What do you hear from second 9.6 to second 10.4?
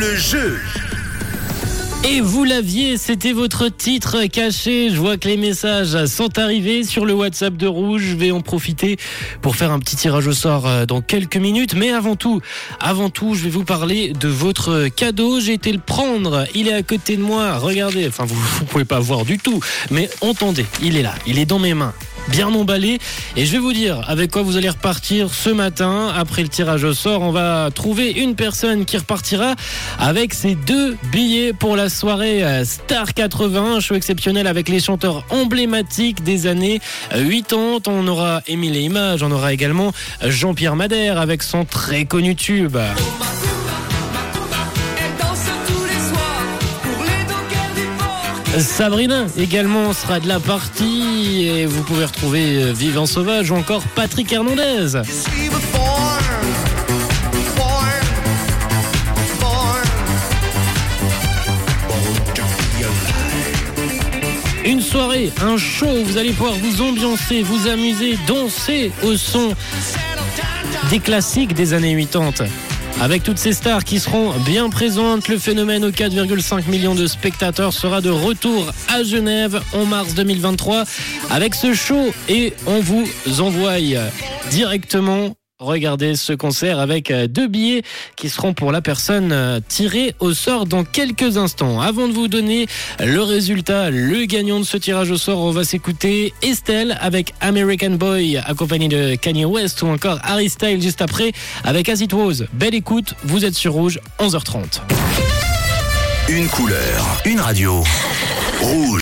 un petit tirage au